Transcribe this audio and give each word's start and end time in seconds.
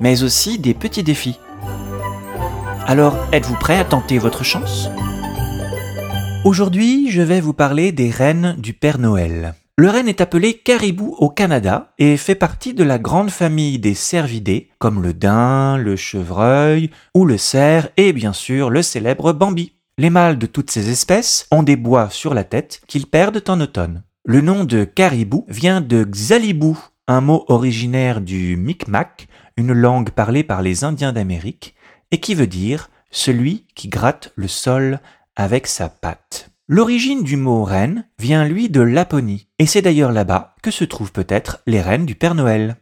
mais 0.00 0.22
aussi 0.22 0.58
des 0.58 0.74
petits 0.74 1.02
défis. 1.02 1.38
Alors, 2.86 3.16
êtes-vous 3.32 3.56
prêt 3.56 3.78
à 3.78 3.84
tenter 3.84 4.18
votre 4.18 4.44
chance? 4.44 4.88
Aujourd'hui, 6.44 7.10
je 7.10 7.22
vais 7.22 7.40
vous 7.40 7.54
parler 7.54 7.92
des 7.92 8.10
rennes 8.10 8.54
du 8.58 8.74
Père 8.74 8.98
Noël. 8.98 9.54
Le 9.76 9.88
renne 9.88 10.08
est 10.08 10.20
appelé 10.20 10.54
caribou 10.54 11.16
au 11.18 11.30
Canada 11.30 11.92
et 11.98 12.16
fait 12.16 12.34
partie 12.36 12.74
de 12.74 12.84
la 12.84 12.98
grande 12.98 13.30
famille 13.30 13.78
des 13.78 13.94
cervidés, 13.94 14.68
comme 14.78 15.02
le 15.02 15.14
daim, 15.14 15.78
le 15.78 15.96
chevreuil 15.96 16.90
ou 17.14 17.24
le 17.24 17.38
cerf 17.38 17.88
et 17.96 18.12
bien 18.12 18.32
sûr 18.32 18.70
le 18.70 18.82
célèbre 18.82 19.32
Bambi. 19.32 19.72
Les 19.98 20.10
mâles 20.10 20.38
de 20.38 20.46
toutes 20.46 20.70
ces 20.70 20.90
espèces 20.90 21.46
ont 21.50 21.62
des 21.62 21.76
bois 21.76 22.08
sur 22.10 22.34
la 22.34 22.44
tête 22.44 22.82
qu'ils 22.86 23.06
perdent 23.06 23.42
en 23.48 23.60
automne. 23.60 24.02
Le 24.24 24.40
nom 24.40 24.64
de 24.64 24.84
caribou 24.84 25.44
vient 25.48 25.80
de 25.80 26.04
xalibou, 26.04 26.78
un 27.08 27.20
mot 27.20 27.44
originaire 27.48 28.20
du 28.20 28.56
Micmac, 28.56 29.26
une 29.56 29.72
langue 29.72 30.10
parlée 30.10 30.44
par 30.44 30.62
les 30.62 30.84
Indiens 30.84 31.12
d'Amérique, 31.12 31.74
et 32.10 32.20
qui 32.20 32.34
veut 32.34 32.46
dire 32.46 32.90
celui 33.10 33.66
qui 33.74 33.88
gratte 33.88 34.32
le 34.34 34.48
sol 34.48 35.00
avec 35.36 35.66
sa 35.66 35.88
patte. 35.88 36.50
L'origine 36.66 37.22
du 37.22 37.36
mot 37.36 37.62
reine 37.62 38.06
vient 38.18 38.44
lui 38.44 38.70
de 38.70 38.80
Laponie, 38.80 39.48
et 39.58 39.66
c'est 39.66 39.82
d'ailleurs 39.82 40.12
là-bas 40.12 40.54
que 40.62 40.70
se 40.70 40.84
trouvent 40.84 41.12
peut-être 41.12 41.60
les 41.66 41.80
reines 41.80 42.06
du 42.06 42.14
Père 42.14 42.34
Noël. 42.34 42.76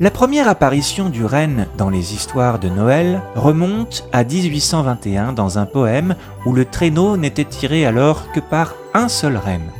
La 0.00 0.10
première 0.10 0.48
apparition 0.48 1.08
du 1.08 1.24
renne 1.24 1.68
dans 1.78 1.88
les 1.88 2.14
histoires 2.14 2.58
de 2.58 2.68
Noël 2.68 3.22
remonte 3.36 4.08
à 4.12 4.24
1821 4.24 5.32
dans 5.32 5.58
un 5.58 5.66
poème 5.66 6.16
où 6.46 6.52
le 6.52 6.64
traîneau 6.64 7.16
n'était 7.16 7.44
tiré 7.44 7.86
alors 7.86 8.32
que 8.32 8.40
par 8.40 8.74
un 8.92 9.08
seul 9.08 9.36
renne. 9.36 9.70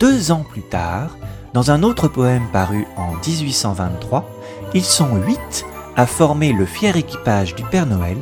Deux 0.00 0.32
ans 0.32 0.44
plus 0.48 0.62
tard, 0.62 1.16
dans 1.54 1.70
un 1.70 1.84
autre 1.84 2.08
poème 2.08 2.48
paru 2.52 2.84
en 2.96 3.12
1823, 3.24 4.28
ils 4.74 4.84
sont 4.84 5.14
huit 5.14 5.64
à 5.94 6.04
former 6.04 6.52
le 6.52 6.66
fier 6.66 6.96
équipage 6.96 7.54
du 7.54 7.62
Père 7.62 7.86
Noël 7.86 8.16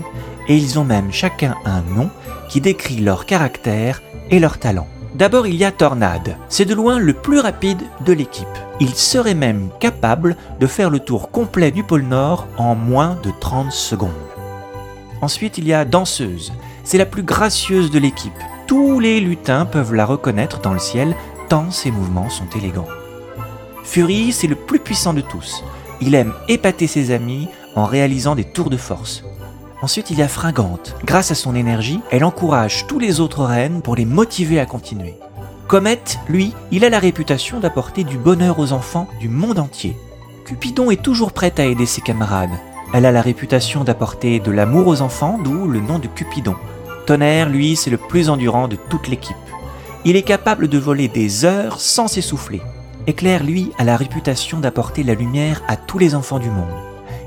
et 0.48 0.56
ils 0.56 0.78
ont 0.78 0.84
même 0.84 1.10
chacun 1.10 1.54
un 1.64 1.80
nom 1.80 2.10
qui 2.50 2.60
décrit 2.60 2.98
leur 2.98 3.24
caractère 3.24 4.02
et 4.30 4.38
leur 4.38 4.58
talent. 4.58 4.86
D'abord 5.14 5.46
il 5.46 5.54
y 5.54 5.64
a 5.64 5.72
Tornade, 5.72 6.36
c'est 6.50 6.66
de 6.66 6.74
loin 6.74 6.98
le 6.98 7.14
plus 7.14 7.38
rapide 7.38 7.80
de 8.04 8.12
l'équipe. 8.12 8.46
Il 8.80 8.94
serait 8.94 9.34
même 9.34 9.70
capable 9.80 10.36
de 10.60 10.66
faire 10.66 10.90
le 10.90 11.00
tour 11.00 11.30
complet 11.30 11.70
du 11.70 11.84
pôle 11.84 12.02
Nord 12.02 12.46
en 12.58 12.74
moins 12.74 13.16
de 13.22 13.30
30 13.40 13.72
secondes. 13.72 14.10
Ensuite 15.22 15.56
il 15.56 15.66
y 15.66 15.72
a 15.72 15.86
Danseuse, 15.86 16.52
c'est 16.84 16.98
la 16.98 17.06
plus 17.06 17.22
gracieuse 17.22 17.90
de 17.90 17.98
l'équipe. 17.98 18.32
Tous 18.66 19.00
les 19.00 19.20
lutins 19.20 19.64
peuvent 19.64 19.94
la 19.94 20.04
reconnaître 20.04 20.60
dans 20.60 20.74
le 20.74 20.78
ciel 20.78 21.16
tant 21.48 21.70
ses 21.70 21.90
mouvements 21.90 22.28
sont 22.28 22.48
élégants. 22.54 22.88
Fury, 23.84 24.32
c'est 24.32 24.46
le 24.46 24.54
plus 24.54 24.78
puissant 24.78 25.12
de 25.12 25.20
tous. 25.20 25.64
Il 26.00 26.14
aime 26.14 26.34
épater 26.48 26.86
ses 26.86 27.10
amis 27.10 27.48
en 27.74 27.84
réalisant 27.84 28.34
des 28.34 28.44
tours 28.44 28.70
de 28.70 28.76
force. 28.76 29.24
Ensuite, 29.82 30.10
il 30.10 30.18
y 30.18 30.22
a 30.22 30.28
Fringante. 30.28 30.94
Grâce 31.04 31.30
à 31.30 31.34
son 31.34 31.56
énergie, 31.56 32.00
elle 32.10 32.24
encourage 32.24 32.86
tous 32.86 32.98
les 32.98 33.20
autres 33.20 33.44
reines 33.44 33.82
pour 33.82 33.96
les 33.96 34.04
motiver 34.04 34.60
à 34.60 34.66
continuer. 34.66 35.14
Comet, 35.66 36.02
lui, 36.28 36.52
il 36.70 36.84
a 36.84 36.90
la 36.90 36.98
réputation 36.98 37.58
d'apporter 37.58 38.04
du 38.04 38.18
bonheur 38.18 38.58
aux 38.58 38.72
enfants 38.72 39.08
du 39.20 39.28
monde 39.28 39.58
entier. 39.58 39.96
Cupidon 40.44 40.90
est 40.90 41.02
toujours 41.02 41.32
prête 41.32 41.58
à 41.58 41.64
aider 41.64 41.86
ses 41.86 42.00
camarades. 42.00 42.50
Elle 42.94 43.06
a 43.06 43.12
la 43.12 43.22
réputation 43.22 43.84
d'apporter 43.84 44.38
de 44.38 44.50
l'amour 44.50 44.86
aux 44.86 45.00
enfants, 45.00 45.38
d'où 45.42 45.66
le 45.66 45.80
nom 45.80 45.98
de 45.98 46.08
Cupidon. 46.08 46.56
Tonnerre, 47.06 47.48
lui, 47.48 47.74
c'est 47.74 47.90
le 47.90 47.96
plus 47.96 48.28
endurant 48.28 48.68
de 48.68 48.76
toute 48.76 49.08
l'équipe. 49.08 49.36
Il 50.04 50.14
est 50.14 50.22
capable 50.22 50.68
de 50.68 50.78
voler 50.78 51.08
des 51.08 51.44
heures 51.44 51.80
sans 51.80 52.06
s'essouffler. 52.06 52.60
Éclair, 53.08 53.42
lui, 53.42 53.72
a 53.78 53.84
la 53.84 53.96
réputation 53.96 54.60
d'apporter 54.60 55.02
la 55.02 55.14
lumière 55.14 55.60
à 55.66 55.76
tous 55.76 55.98
les 55.98 56.14
enfants 56.14 56.38
du 56.38 56.48
monde. 56.48 56.70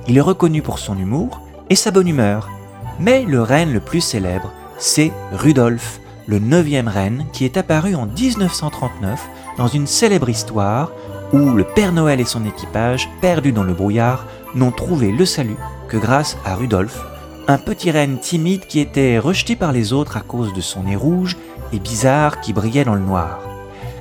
Il 0.08 0.18
est 0.18 0.22
reconnu 0.22 0.62
pour 0.62 0.80
son 0.80 0.98
humour 0.98 1.42
et 1.70 1.76
sa 1.76 1.92
bonne 1.92 2.08
humeur. 2.08 2.50
Mais 2.98 3.26
le 3.26 3.42
renne 3.42 3.74
le 3.74 3.82
plus 3.82 4.00
célèbre, 4.00 4.54
c'est 4.78 5.12
Rudolf, 5.34 6.00
le 6.28 6.40
neuvième 6.40 6.88
renne 6.88 7.26
qui 7.34 7.44
est 7.44 7.58
apparu 7.58 7.94
en 7.94 8.06
1939 8.06 9.28
dans 9.58 9.68
une 9.68 9.86
célèbre 9.86 10.30
histoire 10.30 10.92
où 11.34 11.50
le 11.50 11.66
Père 11.66 11.92
Noël 11.92 12.22
et 12.22 12.26
son 12.26 12.46
équipage, 12.46 13.10
perdus 13.20 13.52
dans 13.52 13.64
le 13.64 13.74
brouillard, 13.74 14.26
n'ont 14.54 14.72
trouvé 14.72 15.12
le 15.12 15.26
salut 15.26 15.58
que 15.90 15.98
grâce 15.98 16.38
à 16.46 16.56
Rudolf, 16.56 17.04
un 17.50 17.58
petit 17.58 17.92
renne 17.92 18.20
timide 18.20 18.66
qui 18.66 18.80
était 18.80 19.20
rejeté 19.20 19.58
par 19.58 19.74
les 19.74 19.92
autres 19.92 20.16
à 20.16 20.22
cause 20.22 20.54
de 20.54 20.62
son 20.62 20.84
nez 20.84 20.96
rouge 20.96 21.36
et 21.74 21.80
bizarre 21.80 22.40
qui 22.40 22.54
brillait 22.54 22.86
dans 22.86 22.96
le 22.96 23.02
noir 23.02 23.55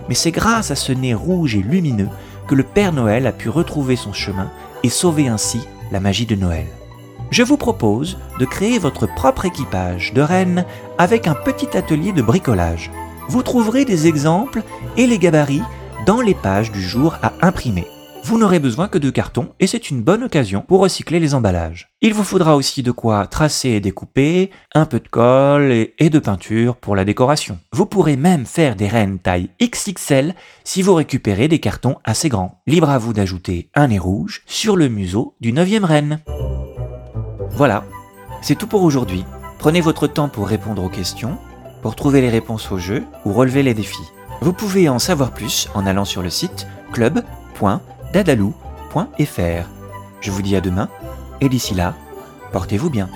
mais 0.08 0.14
c'est 0.14 0.30
grâce 0.30 0.70
à 0.70 0.76
ce 0.76 0.92
nez 0.92 1.14
rouge 1.14 1.54
et 1.54 1.62
lumineux 1.62 2.08
que 2.46 2.54
le 2.54 2.62
Père 2.62 2.92
Noël 2.92 3.26
a 3.26 3.32
pu 3.32 3.48
retrouver 3.48 3.96
son 3.96 4.12
chemin 4.12 4.50
et 4.82 4.88
sauver 4.88 5.28
ainsi 5.28 5.60
la 5.92 6.00
magie 6.00 6.26
de 6.26 6.34
Noël. 6.34 6.66
Je 7.30 7.42
vous 7.42 7.56
propose 7.56 8.18
de 8.38 8.44
créer 8.44 8.78
votre 8.78 9.06
propre 9.06 9.44
équipage 9.44 10.12
de 10.12 10.20
rennes 10.20 10.64
avec 10.98 11.26
un 11.26 11.34
petit 11.34 11.76
atelier 11.76 12.12
de 12.12 12.22
bricolage. 12.22 12.90
Vous 13.28 13.42
trouverez 13.42 13.84
des 13.84 14.06
exemples 14.06 14.62
et 14.96 15.06
les 15.06 15.18
gabarits 15.18 15.62
dans 16.06 16.20
les 16.20 16.34
pages 16.34 16.70
du 16.70 16.82
jour 16.82 17.14
à 17.22 17.32
imprimer 17.40 17.86
vous 18.24 18.38
n'aurez 18.38 18.58
besoin 18.58 18.88
que 18.88 18.96
de 18.96 19.10
carton 19.10 19.50
et 19.60 19.66
c'est 19.66 19.90
une 19.90 20.02
bonne 20.02 20.22
occasion 20.22 20.64
pour 20.66 20.80
recycler 20.80 21.20
les 21.20 21.34
emballages. 21.34 21.90
Il 22.00 22.14
vous 22.14 22.24
faudra 22.24 22.56
aussi 22.56 22.82
de 22.82 22.90
quoi 22.90 23.26
tracer 23.26 23.68
et 23.68 23.80
découper, 23.80 24.50
un 24.74 24.86
peu 24.86 24.98
de 24.98 25.08
colle 25.08 25.70
et, 25.70 26.08
de 26.08 26.18
peinture 26.18 26.76
pour 26.76 26.96
la 26.96 27.04
décoration. 27.04 27.58
Vous 27.72 27.84
pourrez 27.84 28.16
même 28.16 28.46
faire 28.46 28.76
des 28.76 28.88
rennes 28.88 29.18
taille 29.18 29.50
XXL 29.62 30.34
si 30.64 30.80
vous 30.80 30.94
récupérez 30.94 31.48
des 31.48 31.58
cartons 31.58 31.96
assez 32.02 32.30
grands. 32.30 32.62
Libre 32.66 32.88
à 32.88 32.96
vous 32.96 33.12
d'ajouter 33.12 33.68
un 33.74 33.88
nez 33.88 33.98
rouge 33.98 34.42
sur 34.46 34.76
le 34.76 34.88
museau 34.88 35.34
du 35.42 35.52
9e 35.52 35.84
renne. 35.84 36.20
Voilà, 37.50 37.84
c'est 38.40 38.56
tout 38.56 38.66
pour 38.66 38.84
aujourd'hui. 38.84 39.26
Prenez 39.58 39.82
votre 39.82 40.06
temps 40.06 40.30
pour 40.30 40.48
répondre 40.48 40.82
aux 40.82 40.88
questions, 40.88 41.36
pour 41.82 41.94
trouver 41.94 42.22
les 42.22 42.30
réponses 42.30 42.72
au 42.72 42.78
jeu 42.78 43.04
ou 43.26 43.34
relever 43.34 43.62
les 43.62 43.74
défis. 43.74 44.10
Vous 44.40 44.54
pouvez 44.54 44.88
en 44.88 44.98
savoir 44.98 45.32
plus 45.32 45.68
en 45.74 45.84
allant 45.84 46.06
sur 46.06 46.22
le 46.22 46.30
site 46.30 46.66
club 46.90 47.22
dadalou.fr. 48.14 49.68
Je 50.20 50.30
vous 50.30 50.40
dis 50.40 50.54
à 50.54 50.60
demain, 50.60 50.88
et 51.40 51.48
d'ici 51.48 51.74
là, 51.74 51.94
portez-vous 52.52 52.88
bien. 52.88 53.10